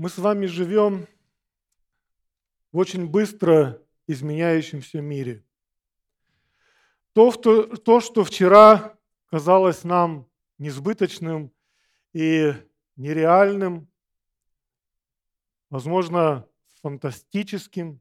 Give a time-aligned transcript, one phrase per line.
[0.00, 1.06] Мы с вами живем
[2.72, 5.44] в очень быстро изменяющемся мире.
[7.12, 10.26] То, то, что вчера казалось нам
[10.56, 11.52] несбыточным
[12.14, 12.54] и
[12.96, 13.90] нереальным,
[15.68, 16.48] возможно,
[16.80, 18.00] фантастическим,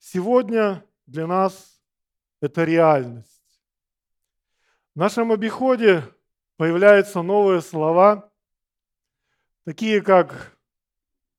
[0.00, 1.80] сегодня для нас
[2.40, 3.62] это реальность.
[4.96, 6.02] В нашем обиходе
[6.56, 8.32] появляются новые слова,
[9.62, 10.55] такие как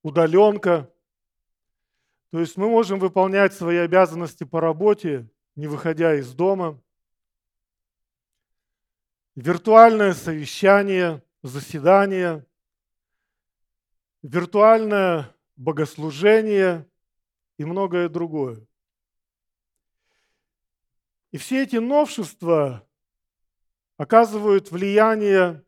[0.02, 0.92] удаленка.
[2.30, 6.80] То есть мы можем выполнять свои обязанности по работе, не выходя из дома.
[9.34, 12.44] Виртуальное совещание, заседание,
[14.22, 16.88] виртуальное богослужение
[17.56, 18.66] и многое другое.
[21.30, 22.86] И все эти новшества
[23.96, 25.64] оказывают влияние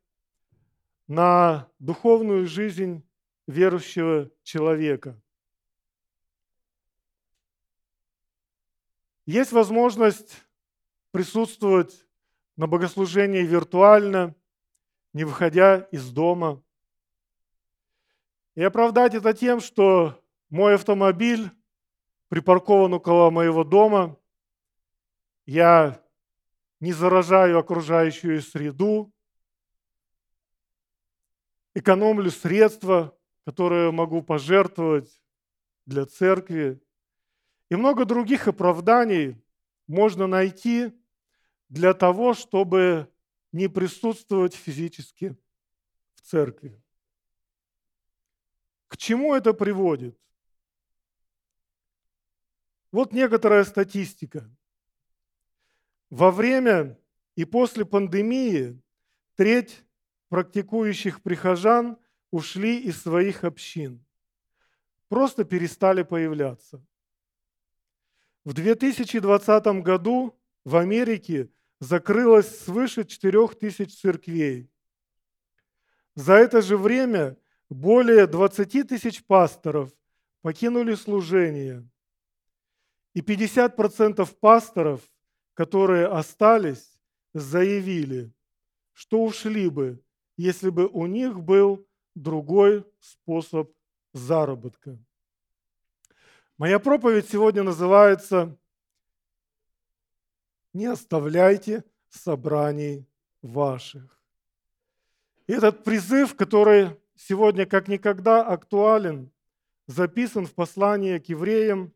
[1.07, 3.05] на духовную жизнь
[3.51, 5.21] верующего человека.
[9.27, 10.45] Есть возможность
[11.11, 12.07] присутствовать
[12.57, 14.35] на богослужении виртуально,
[15.13, 16.63] не выходя из дома.
[18.55, 21.51] И оправдать это тем, что мой автомобиль
[22.29, 24.19] припаркован около моего дома,
[25.47, 26.05] я
[26.79, 29.13] не заражаю окружающую среду,
[31.75, 35.21] экономлю средства, которые могу пожертвовать
[35.87, 36.81] для церкви.
[37.69, 39.43] И много других оправданий
[39.87, 40.93] можно найти
[41.69, 43.09] для того, чтобы
[43.53, 45.37] не присутствовать физически
[46.15, 46.81] в церкви.
[48.89, 50.19] К чему это приводит?
[52.93, 54.51] Вот некоторая статистика.
[56.11, 56.99] Во время
[57.37, 58.81] и после пандемии
[59.37, 59.85] треть
[60.29, 62.00] практикующих прихожан
[62.31, 64.05] ушли из своих общин.
[65.09, 66.85] Просто перестали появляться.
[68.45, 71.51] В 2020 году в Америке
[71.81, 74.71] закрылось свыше 4000 церквей.
[76.15, 77.37] За это же время
[77.69, 79.91] более 20 тысяч пасторов
[80.43, 81.89] покинули служение.
[83.15, 85.01] И 50% пасторов
[85.61, 86.99] которые остались,
[87.35, 88.33] заявили,
[88.95, 90.03] что ушли бы,
[90.39, 93.71] если бы у них был другой способ
[94.13, 94.99] заработка.
[96.59, 98.57] Моя проповедь сегодня называется
[100.73, 103.07] «Не оставляйте собраний
[103.43, 104.23] ваших».
[105.47, 109.33] И этот призыв, который сегодня как никогда актуален,
[109.87, 111.93] записан в послании к евреям,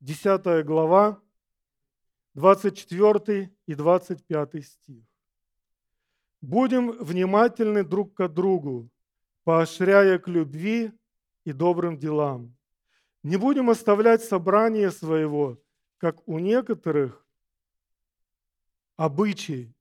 [0.00, 1.20] 10 глава,
[2.34, 5.04] 24 и 25 стих.
[6.40, 8.90] Будем внимательны друг к другу,
[9.44, 10.92] поощряя к любви
[11.44, 12.56] и добрым делам.
[13.22, 15.58] Не будем оставлять собрание своего,
[15.98, 17.24] как у некоторых,
[18.96, 19.74] обычай,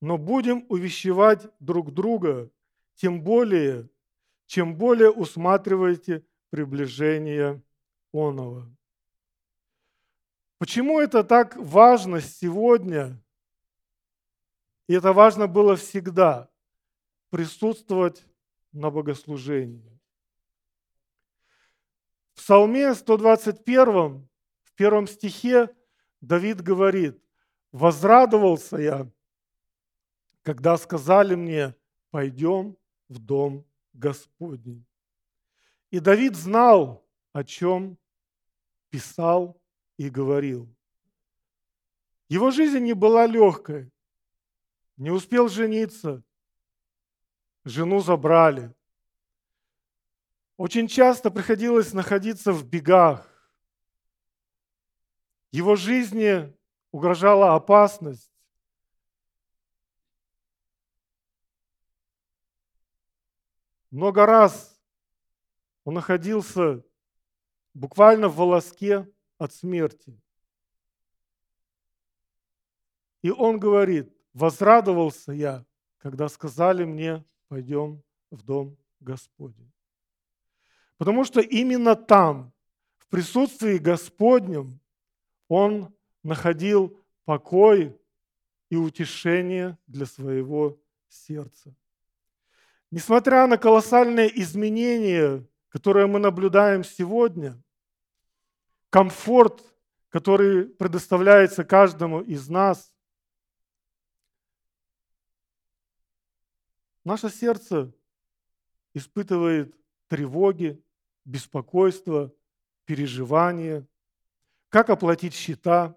[0.00, 2.50] но будем увещевать друг друга,
[2.94, 3.88] тем более,
[4.46, 7.62] чем более усматриваете приближение
[8.12, 8.66] оного.
[10.58, 13.22] Почему это так важно сегодня?
[14.88, 16.48] И это важно было всегда
[17.30, 18.24] присутствовать
[18.78, 19.98] на богослужении.
[22.34, 24.28] В Псалме 121,
[24.62, 25.74] в первом стихе,
[26.20, 27.20] Давид говорит,
[27.72, 29.10] «Возрадовался я,
[30.42, 31.74] когда сказали мне,
[32.10, 32.76] пойдем
[33.08, 34.84] в дом Господний».
[35.90, 37.98] И Давид знал, о чем
[38.90, 39.60] писал
[39.96, 40.68] и говорил.
[42.28, 43.90] Его жизнь не была легкой.
[44.96, 46.22] Не успел жениться.
[47.68, 48.74] Жену забрали.
[50.56, 53.28] Очень часто приходилось находиться в бегах.
[55.50, 56.56] Его жизни
[56.92, 58.32] угрожала опасность.
[63.90, 64.80] Много раз
[65.84, 66.82] он находился
[67.74, 69.06] буквально в волоске
[69.36, 70.18] от смерти.
[73.20, 75.66] И он говорит, возрадовался я,
[75.98, 79.72] когда сказали мне, пойдем в дом Господень.
[80.96, 82.52] Потому что именно там,
[82.98, 84.80] в присутствии Господнем,
[85.48, 87.98] он находил покой
[88.70, 90.78] и утешение для своего
[91.08, 91.74] сердца.
[92.90, 97.60] Несмотря на колоссальные изменения, которые мы наблюдаем сегодня–
[98.90, 99.62] комфорт,
[100.08, 102.92] который предоставляется каждому из нас.
[107.04, 107.92] Наше сердце
[108.94, 109.74] испытывает
[110.08, 110.82] тревоги,
[111.24, 112.32] беспокойство,
[112.84, 113.86] переживания,
[114.68, 115.96] как оплатить счета,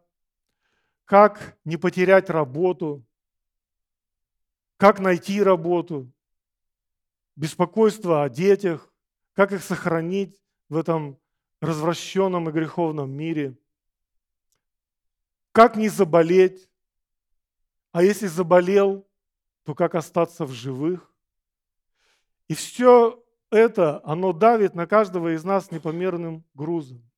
[1.05, 3.05] как не потерять работу,
[4.77, 6.11] как найти работу,
[7.35, 8.91] беспокойство о детях,
[9.33, 11.19] как их сохранить в этом
[11.59, 13.57] развращенном и греховном мире,
[15.51, 16.69] как не заболеть,
[17.91, 19.07] а если заболел,
[19.63, 21.13] то как остаться в живых.
[22.47, 27.09] И все это, оно давит на каждого из нас непомерным грузом.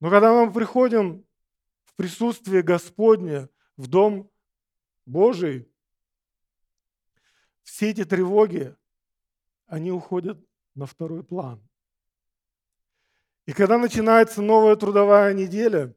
[0.00, 1.26] Но когда мы приходим
[1.84, 4.30] в присутствие Господне, в Дом
[5.06, 5.70] Божий,
[7.62, 8.76] все эти тревоги,
[9.66, 10.38] они уходят
[10.74, 11.66] на второй план.
[13.46, 15.94] И когда начинается новая трудовая неделя,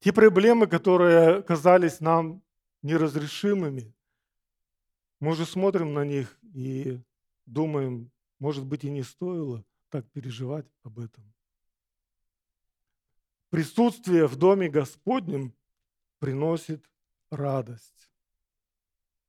[0.00, 2.42] те проблемы, которые казались нам
[2.82, 3.94] неразрешимыми,
[5.20, 7.00] мы уже смотрим на них и
[7.46, 11.32] думаем, может быть, и не стоило так переживать об этом.
[13.50, 15.54] Присутствие в Доме Господнем
[16.18, 16.84] приносит
[17.30, 18.10] радость.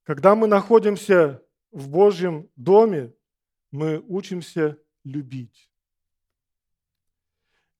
[0.03, 3.13] Когда мы находимся в Божьем доме,
[3.71, 5.71] мы учимся любить.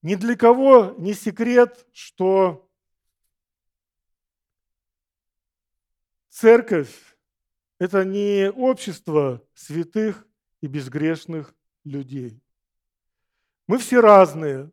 [0.02, 2.69] Ни для кого не секрет, что
[6.40, 7.18] церковь–
[7.80, 10.26] это не общество святых
[10.62, 11.54] и безгрешных
[11.84, 12.42] людей.
[13.68, 14.72] Мы все разные.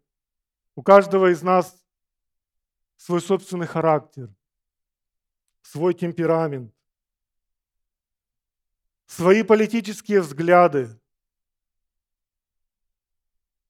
[0.77, 1.85] У каждого из нас
[2.97, 4.33] свой собственный характер,
[5.63, 6.73] свой темперамент,
[9.07, 10.89] свои политические взгляды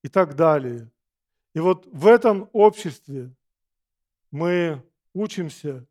[0.03, 0.91] и так далее.
[1.55, 3.35] И вот в этом обществе
[4.31, 4.83] мы
[5.15, 5.87] учимся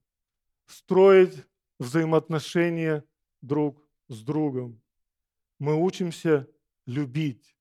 [0.67, 1.43] строить
[1.79, 3.03] взаимоотношения
[3.41, 4.81] друг с другом.
[5.59, 6.47] Мы учимся
[6.85, 7.55] любить.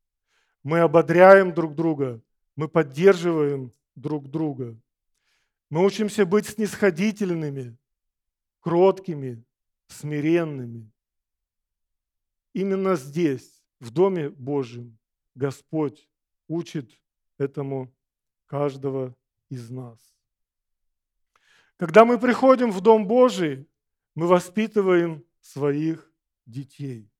[0.62, 2.20] Мы ободряем друг друга.
[2.56, 4.76] Мы поддерживаем друг друга.
[5.70, 7.76] Мы учимся быть снисходительными,
[8.60, 9.42] кроткими,
[9.88, 10.90] смиренными.
[12.52, 14.96] Именно здесь, в Доме Божьем,
[15.34, 16.08] Господь
[16.46, 16.90] учит
[17.38, 17.92] этому
[18.46, 19.16] каждого
[19.48, 19.98] из нас.
[21.76, 23.66] Когда мы приходим в Дом Божий,
[24.14, 26.10] мы воспитываем своих
[26.46, 27.10] детей.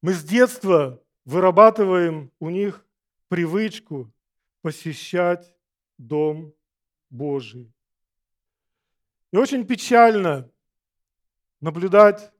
[0.00, 2.86] Мы с детства вырабатываем у них
[3.28, 4.12] привычку
[4.60, 5.56] посещать
[5.96, 6.54] Дом
[7.10, 7.72] Божий.
[9.32, 10.50] И очень печально
[11.60, 12.32] наблюдать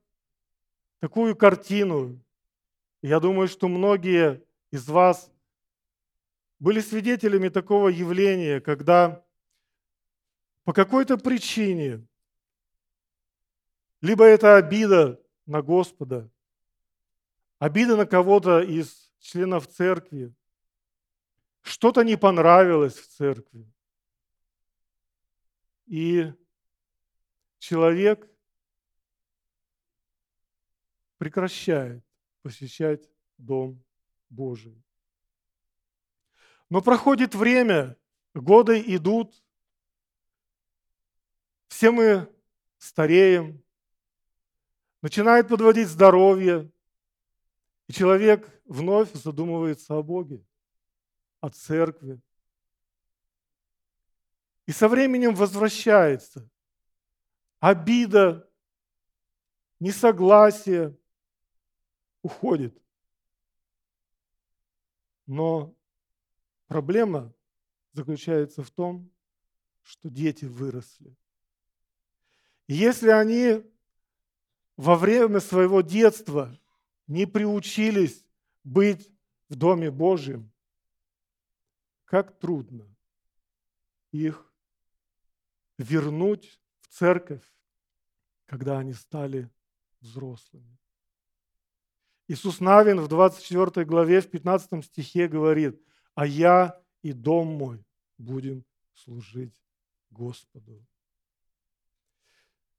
[0.99, 2.21] такую картину.
[3.01, 5.31] Я думаю, что многие из вас
[6.59, 9.24] были свидетелями такого явления, когда
[10.65, 12.05] по какой-то причине,
[14.01, 16.29] либо это обида на Господа,
[17.59, 20.33] обида на кого-то из членов церкви,
[21.61, 23.71] что-то не понравилось в церкви.
[25.85, 26.33] И
[27.59, 28.27] человек
[31.17, 32.03] прекращает
[32.41, 33.07] посещать
[33.37, 33.83] Дом
[34.29, 34.83] Божий.
[36.71, 37.97] Но проходит время,
[38.33, 39.44] годы идут,
[41.75, 42.33] все мы
[42.77, 43.61] стареем,
[45.01, 46.71] начинает подводить здоровье,
[47.87, 50.41] и человек вновь задумывается о Боге,
[51.41, 52.21] о церкви.
[54.65, 56.49] И со временем возвращается
[57.59, 58.49] обида,
[59.81, 60.97] несогласие,
[62.21, 62.81] уходит.
[65.25, 65.75] Но
[66.67, 67.33] проблема
[67.91, 69.11] заключается в том,
[69.81, 71.13] что дети выросли.
[72.67, 73.63] Если они
[74.75, 76.57] во время своего детства
[77.07, 78.25] не приучились
[78.63, 79.11] быть
[79.49, 80.51] в Доме Божьем,
[82.05, 82.87] как трудно
[84.11, 84.51] их
[85.77, 87.43] вернуть в церковь,
[88.45, 89.49] когда они стали
[89.99, 90.77] взрослыми.
[92.27, 95.79] Иисус Навин в 24 главе, в 15 стихе говорит,
[96.15, 97.85] «А я и дом мой
[98.17, 99.53] будем служить
[100.09, 100.83] Господу».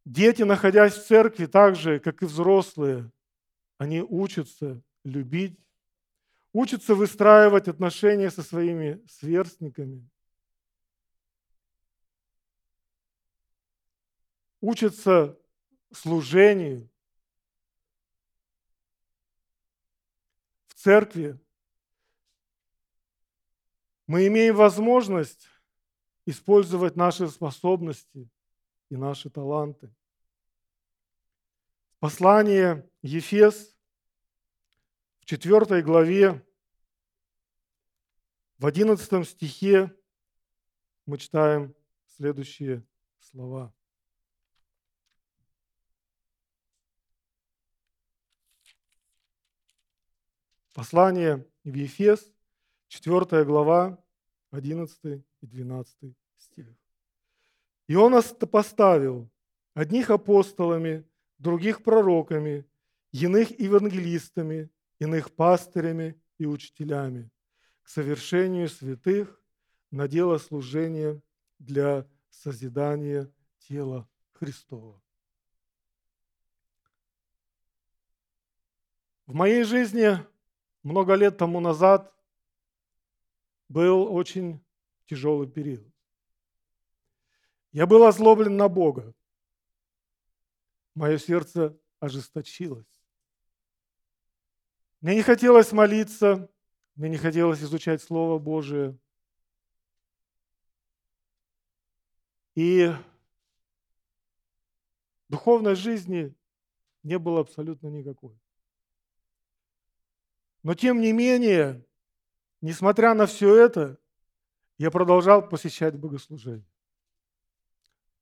[0.06, 3.10] Дети, находясь в церкви, так же, как и взрослые,
[3.76, 5.58] они учатся любить,
[6.52, 10.08] учатся выстраивать отношения со своими сверстниками,
[14.60, 15.36] учатся
[15.92, 16.88] служению,
[20.76, 21.36] церкви
[24.06, 25.48] мы имеем возможность
[26.26, 28.30] использовать наши способности
[28.88, 29.92] и наши таланты.
[31.98, 33.76] Послание Ефес
[35.20, 36.44] в 4 главе,
[38.58, 39.94] в 11 стихе
[41.04, 41.74] мы читаем
[42.06, 42.86] следующие
[43.18, 43.72] слова.
[50.74, 52.30] Послание в Ефес,
[52.88, 53.98] 4 глава,
[54.50, 56.85] 11 и 12 стих.
[57.86, 59.30] И он поставил
[59.74, 61.04] одних апостолами,
[61.38, 62.66] других пророками,
[63.12, 67.30] иных евангелистами, иных пастырями и учителями
[67.82, 69.40] к совершению святых
[69.92, 71.22] на дело служения
[71.60, 75.00] для созидания тела Христова.
[79.26, 80.18] В моей жизни
[80.82, 82.12] много лет тому назад
[83.68, 84.60] был очень
[85.06, 85.95] тяжелый период.
[87.76, 89.12] Я был озлоблен на Бога.
[90.94, 92.88] Мое сердце ожесточилось.
[95.02, 96.50] Мне не хотелось молиться,
[96.94, 98.98] мне не хотелось изучать Слово Божие.
[102.54, 102.90] И
[105.28, 106.34] духовной жизни
[107.02, 108.40] не было абсолютно никакой.
[110.62, 111.84] Но тем не менее,
[112.62, 113.98] несмотря на все это,
[114.78, 116.64] я продолжал посещать богослужение.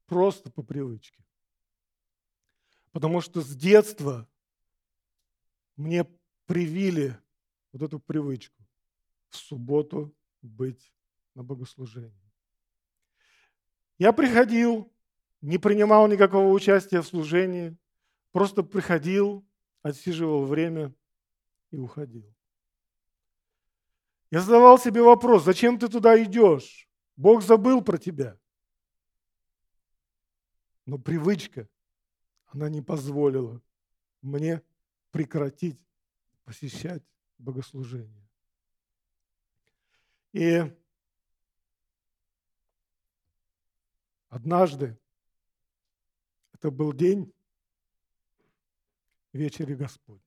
[0.07, 1.25] Просто по привычке.
[2.93, 4.29] Потому что с детства
[5.77, 6.07] мне
[6.47, 7.19] привили
[7.73, 8.63] вот эту привычку
[9.31, 10.93] в субботу быть
[11.35, 12.13] на богослужении.
[13.99, 14.93] Я приходил,
[15.41, 17.77] не принимал никакого участия в служении,
[18.33, 19.45] просто приходил,
[19.83, 20.95] отсиживал время
[21.71, 22.33] и уходил.
[24.31, 26.89] Я задавал себе вопрос, зачем ты туда идешь?
[27.17, 28.39] Бог забыл про тебя.
[30.87, 31.69] Но привычка,
[32.47, 33.61] она не позволила
[34.21, 34.63] мне
[35.11, 35.79] прекратить
[36.45, 37.03] посещать
[37.39, 38.29] богослужение.
[40.33, 40.63] И
[44.29, 44.99] однажды,
[46.53, 47.33] это был день
[49.33, 50.23] вечери Господней.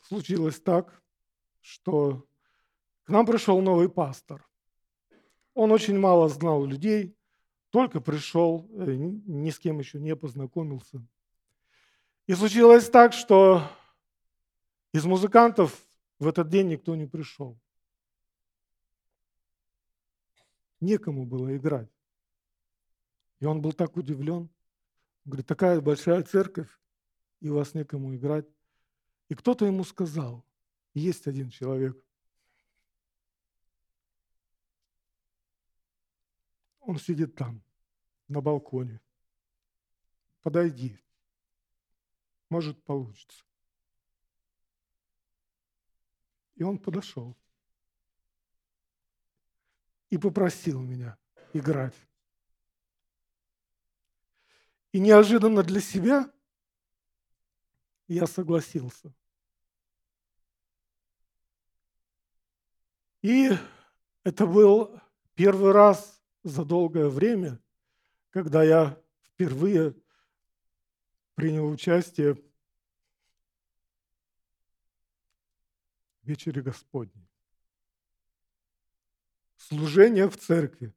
[0.00, 1.02] Случилось так,
[1.68, 2.26] что
[3.04, 4.48] к нам пришел новый пастор.
[5.52, 7.14] Он очень мало знал людей,
[7.68, 11.06] только пришел, э, ни с кем еще не познакомился.
[12.26, 13.62] И случилось так, что
[14.92, 15.86] из музыкантов
[16.18, 17.58] в этот день никто не пришел.
[20.80, 21.90] Некому было играть.
[23.40, 24.48] И он был так удивлен.
[25.26, 26.70] Говорит, такая большая церковь,
[27.40, 28.46] и у вас некому играть.
[29.28, 30.47] И кто-то ему сказал,
[30.98, 31.96] есть один человек.
[36.80, 37.62] Он сидит там,
[38.28, 39.00] на балконе.
[40.42, 40.98] Подойди.
[42.48, 43.44] Может, получится.
[46.54, 47.36] И он подошел
[50.10, 51.18] и попросил меня
[51.52, 51.94] играть.
[54.92, 56.32] И неожиданно для себя
[58.06, 59.12] я согласился.
[63.28, 63.50] И
[64.24, 64.98] это был
[65.34, 67.60] первый раз за долгое время,
[68.30, 69.94] когда я впервые
[71.34, 72.40] принял участие в
[76.22, 77.28] вечере Господней.
[79.58, 80.94] Служение в церкви,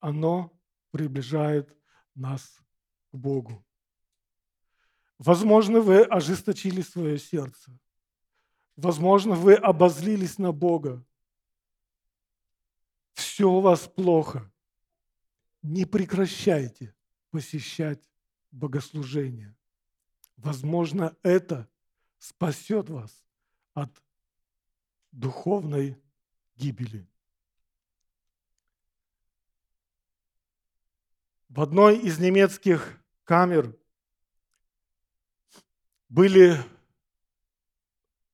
[0.00, 0.52] оно
[0.90, 1.74] приближает
[2.14, 2.62] нас
[3.10, 3.64] к Богу.
[5.16, 7.72] Возможно, вы ожесточили свое сердце.
[8.76, 11.02] Возможно, вы обозлились на Бога.
[13.34, 14.48] Все у вас плохо.
[15.60, 16.94] Не прекращайте
[17.30, 18.00] посещать
[18.52, 19.56] богослужение.
[20.36, 21.68] Возможно, это
[22.18, 23.26] спасет вас
[23.72, 23.90] от
[25.10, 26.00] духовной
[26.54, 27.08] гибели.
[31.48, 33.76] В одной из немецких камер
[36.08, 36.56] были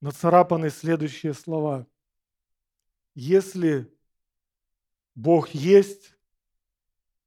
[0.02, 1.86] нацарапаны следующие слова.
[3.14, 3.90] Если
[5.20, 6.16] Бог есть,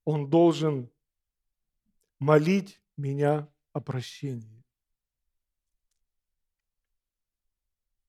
[0.03, 0.89] Он должен
[2.17, 4.63] молить меня о прощении.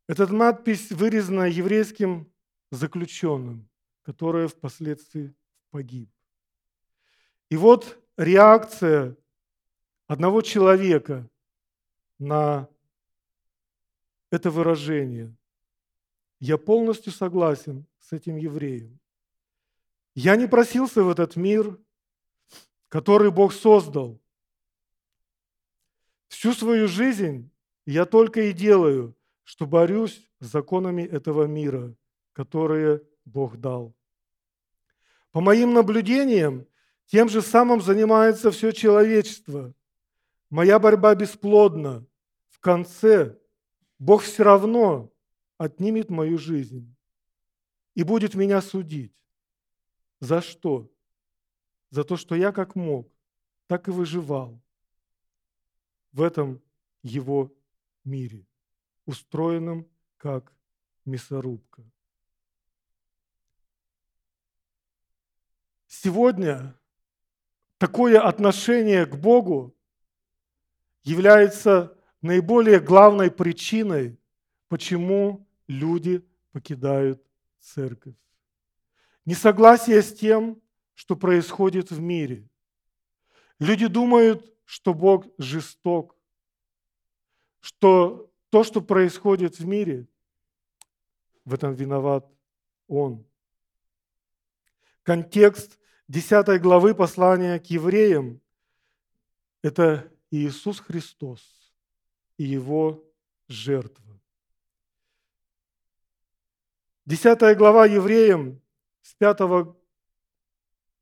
[0.06, 2.32] Эта надпись вырезана еврейским
[2.70, 3.68] заключенным,
[4.04, 5.34] который впоследствии
[5.70, 6.08] погиб.
[7.50, 9.14] И вот реакция
[10.06, 11.28] одного человека
[12.18, 12.70] на
[14.30, 15.36] это выражение.
[16.40, 18.98] Я полностью согласен с этим евреем.
[20.14, 21.78] Я не просился в этот мир,
[22.88, 24.20] который Бог создал.
[26.28, 27.50] Всю свою жизнь
[27.84, 31.94] я только и делаю, что борюсь с законами этого мира,
[32.32, 33.94] которые Бог дал.
[35.32, 36.66] По моим наблюдениям,
[37.06, 39.74] тем же самым занимается все человечество.
[40.48, 42.06] Моя борьба бесплодна.
[42.50, 43.36] В конце
[43.98, 45.12] Бог все равно
[45.58, 46.94] отнимет мою жизнь
[47.94, 49.12] и будет меня судить.
[50.20, 50.90] За что?
[51.90, 53.08] За то, что я как мог,
[53.66, 54.60] так и выживал
[56.12, 56.62] в этом
[57.02, 57.52] его
[58.04, 58.46] мире,
[59.06, 60.52] устроенном как
[61.04, 61.84] мясорубка.
[65.86, 66.78] Сегодня
[67.78, 69.74] такое отношение к Богу
[71.02, 74.18] является наиболее главной причиной,
[74.68, 77.22] почему люди покидают
[77.60, 78.16] церковь.
[79.24, 80.60] Несогласие с тем,
[80.94, 82.48] что происходит в мире.
[83.58, 86.16] Люди думают, что Бог жесток,
[87.60, 90.06] что то, что происходит в мире,
[91.44, 92.30] в этом виноват
[92.86, 93.26] Он.
[95.02, 95.78] Контекст
[96.08, 98.40] 10 главы послания к евреям–
[99.62, 101.72] это Иисус Христос
[102.36, 103.02] и Его
[103.48, 104.20] жертва.
[107.06, 108.60] 10 глава евреям
[109.04, 109.76] с 5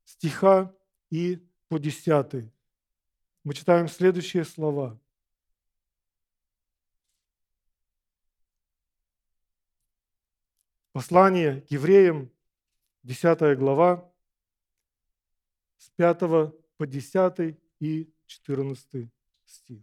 [0.03, 0.75] стиха
[1.09, 2.51] и по 10
[3.45, 4.99] мы читаем следующие слова.
[10.91, 12.29] Послание к евреям,
[13.03, 14.11] 10 глава,
[15.77, 16.19] с 5
[16.77, 19.09] по 10 и 14
[19.45, 19.81] стих.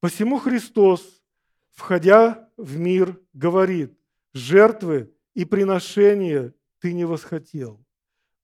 [0.00, 1.22] «Посему Христос,
[1.70, 3.98] входя в мир, говорит,
[4.34, 6.54] жертвы и приношения
[6.86, 7.84] ты не восхотел,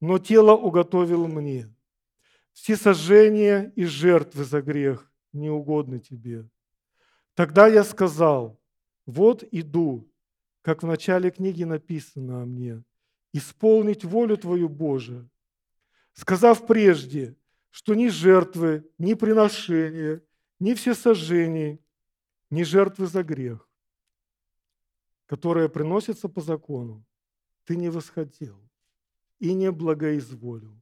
[0.01, 1.73] но тело уготовил мне.
[2.53, 6.51] Все сожжения и жертвы за грех не угодны тебе.
[7.35, 8.61] Тогда я сказал,
[9.07, 10.11] вот иду,
[10.61, 12.83] как в начале книги написано о мне,
[13.33, 15.29] исполнить волю Твою, Боже,
[16.13, 17.37] сказав прежде,
[17.71, 20.21] что ни жертвы, ни приношения,
[20.59, 21.81] ни всесожжений,
[22.51, 23.71] ни жертвы за грех,
[25.27, 27.05] которые приносятся по закону,
[27.65, 28.59] ты не восхотел
[29.39, 30.81] и не благоизволил.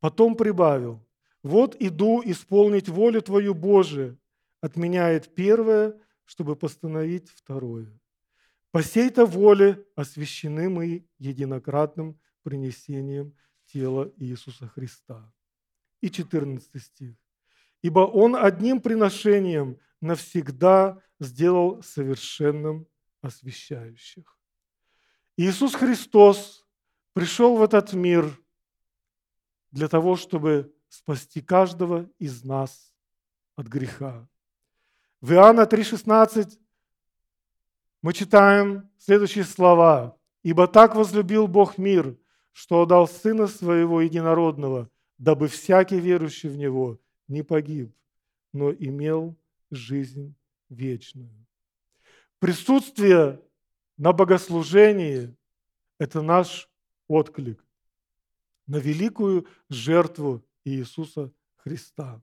[0.00, 1.06] Потом прибавил,
[1.42, 4.18] вот иду исполнить волю Твою, Боже,
[4.60, 7.90] отменяет первое, чтобы постановить второе.
[8.70, 13.34] По сей-то воле освящены мы единократным принесением
[13.66, 15.32] тела Иисуса Христа.
[16.00, 17.14] И 14 стих.
[17.82, 22.86] «Ибо Он одним приношением навсегда сделал совершенным
[23.22, 24.39] освящающих».
[25.42, 26.66] Иисус Христос
[27.14, 28.38] пришел в этот мир
[29.70, 32.94] для того, чтобы спасти каждого из нас
[33.56, 34.28] от греха.
[35.22, 36.58] В Иоанна 3,16
[38.02, 40.14] мы читаем следующие слова.
[40.42, 42.18] «Ибо так возлюбил Бог мир,
[42.52, 47.96] что отдал Сына Своего Единородного, дабы всякий верующий в Него не погиб,
[48.52, 49.38] но имел
[49.70, 50.34] жизнь
[50.68, 51.46] вечную».
[52.40, 53.40] Присутствие
[54.00, 55.36] на богослужении–
[55.98, 56.70] это наш
[57.06, 57.62] отклик
[58.66, 62.22] на великую жертву Иисуса Христа.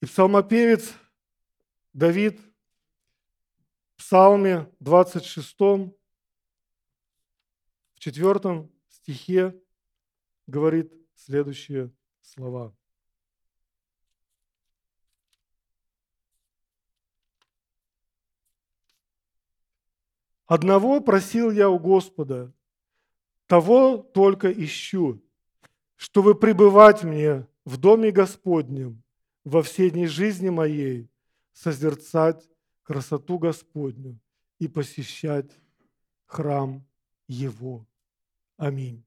[0.00, 0.94] И псалмопевец
[1.92, 2.40] Давид
[3.94, 5.92] в псалме 26, в
[7.98, 9.56] четвертом стихе
[10.48, 12.74] говорит следующие слова.
[20.46, 22.52] Одного просил я у Господа,
[23.46, 25.22] того только ищу,
[25.96, 29.02] чтобы пребывать мне в доме Господнем
[29.44, 31.08] во все дни жизни моей,
[31.52, 32.48] созерцать
[32.82, 34.18] красоту Господню
[34.58, 35.50] и посещать
[36.26, 36.86] храм
[37.26, 37.86] Его.
[38.56, 39.05] Аминь.